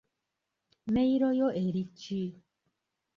Meyiro 0.93 1.29
yo 1.39 1.47
eri 1.65 1.83
ki? 1.99 2.23